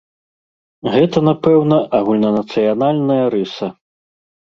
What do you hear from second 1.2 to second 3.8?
напэўна, агульнанацыянальная рыса.